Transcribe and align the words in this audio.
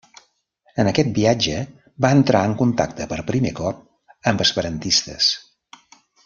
En 0.83 0.87
aquest 0.91 1.11
viatge 1.17 1.57
va 2.05 2.11
entrar 2.19 2.41
en 2.49 2.55
contacte 2.63 3.07
per 3.13 3.21
primer 3.31 3.53
cop 3.63 3.85
amb 4.33 4.43
esperantistes. 4.47 5.31